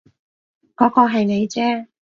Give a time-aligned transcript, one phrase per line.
[0.75, 1.85] 嗰個係你啫